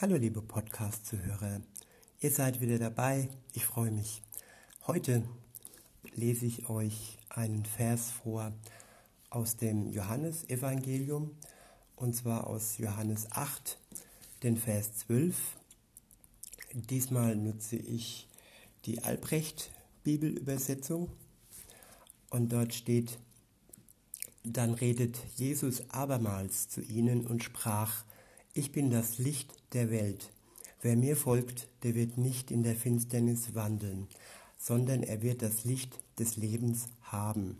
[0.00, 1.60] Hallo liebe Podcast-Zuhörer,
[2.20, 4.22] ihr seid wieder dabei, ich freue mich.
[4.86, 5.24] Heute
[6.14, 8.52] lese ich euch einen Vers vor
[9.28, 11.34] aus dem Johannesevangelium
[11.96, 13.76] und zwar aus Johannes 8,
[14.44, 15.34] den Vers 12.
[16.74, 18.28] Diesmal nutze ich
[18.84, 21.10] die Albrecht-Bibelübersetzung
[22.30, 23.18] und dort steht,
[24.44, 28.04] dann redet Jesus abermals zu ihnen und sprach,
[28.58, 30.32] ich bin das Licht der Welt.
[30.82, 34.08] Wer mir folgt, der wird nicht in der Finsternis wandeln,
[34.58, 37.56] sondern er wird das Licht des Lebens haben.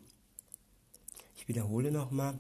[1.37, 2.37] Ich wiederhole nochmal.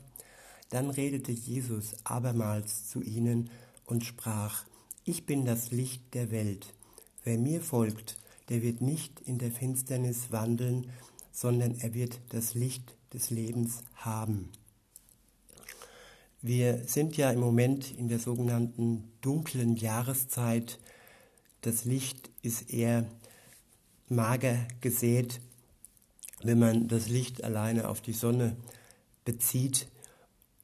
[0.70, 3.48] Dann redete Jesus abermals zu ihnen
[3.86, 4.64] und sprach,
[5.04, 6.74] ich bin das Licht der Welt.
[7.22, 10.90] Wer mir folgt, der wird nicht in der Finsternis wandeln,
[11.30, 14.50] sondern er wird das Licht des Lebens haben.
[16.40, 20.78] Wir sind ja im Moment in der sogenannten dunklen Jahreszeit.
[21.62, 23.06] Das Licht ist eher
[24.08, 25.40] mager gesät,
[26.42, 28.56] wenn man das Licht alleine auf die Sonne
[29.24, 29.88] bezieht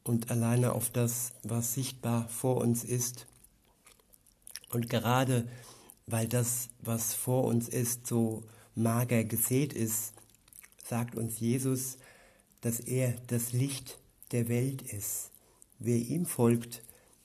[0.04, 3.26] und alleine auf das, was sichtbar vor uns ist.
[4.70, 5.48] Und gerade
[6.06, 8.44] weil das, was vor uns ist, so
[8.76, 10.12] mager gesät ist,
[10.84, 11.96] sagt uns Jesus,
[12.60, 13.98] dass er das Licht
[14.30, 15.33] der Welt ist.
[15.78, 16.82] Wer ihm folgt,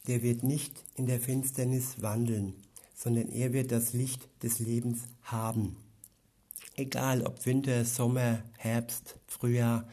[0.08, 2.56] der wird nicht in der Finsternis wandeln,
[2.95, 5.78] sondern er wird das Licht des Lebens haben.
[6.75, 9.88] Egal ob Winter, Sommer, Herbst, Frühjahr,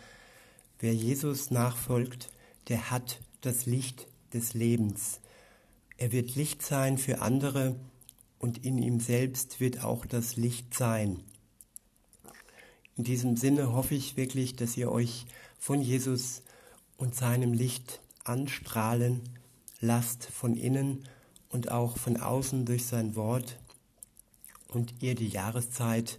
[0.79, 2.31] wer Jesus nachfolgt,
[2.69, 5.21] der hat das Licht des Lebens.
[5.99, 7.77] Er wird Licht sein für andere
[8.39, 11.23] und in ihm selbst wird auch das Licht sein.
[12.97, 15.27] In diesem Sinne hoffe ich wirklich, dass ihr euch
[15.59, 16.43] von Jesus
[16.97, 19.23] und seinem Licht anstrahlen
[19.81, 21.09] lasst von innen
[21.49, 23.59] und auch von außen durch sein Wort
[24.69, 26.19] und ihr die Jahreszeit,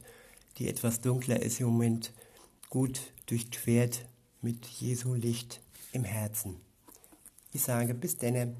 [0.57, 2.13] die etwas dunkler ist im Moment,
[2.69, 4.05] gut durchquert
[4.41, 6.55] mit Jesu Licht im Herzen.
[7.53, 8.55] Ich sage bis denne.